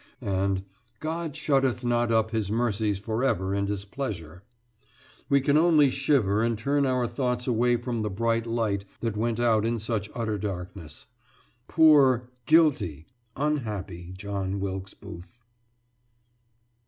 [0.23, 0.63] And
[0.99, 4.41] "God shutteth not up His mercies forever in displeasure!"
[5.29, 9.39] We can only shiver and turn our thoughts away from the bright light that went
[9.39, 11.05] out in such utter darkness.
[11.67, 15.37] Poor, guilty, unhappy John Wilkes Booth!